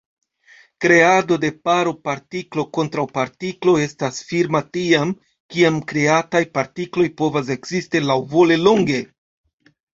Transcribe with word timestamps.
Kreado 0.85 1.35
de 1.43 1.51
paro 1.67 1.91
partiklo-kontraŭpartiklo 2.09 3.77
estas 3.83 4.19
firma 4.31 4.63
tiam, 4.79 5.13
kiam 5.57 5.79
kreataj 5.95 6.45
partikloj 6.59 7.09
povas 7.23 7.55
ekzisti 7.61 8.05
laŭvole 8.11 8.63
longe. 8.67 9.03